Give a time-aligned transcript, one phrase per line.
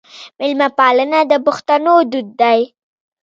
[0.39, 2.59] میلمه پالنه د پښتنو دود دی.